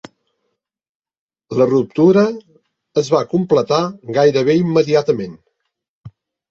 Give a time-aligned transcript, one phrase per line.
[1.59, 2.25] La ruptura
[3.05, 3.81] es va completar
[4.21, 5.41] gairebé immediatament.